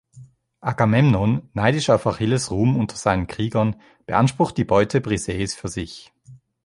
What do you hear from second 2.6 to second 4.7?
unter seinen Kriegern, beansprucht die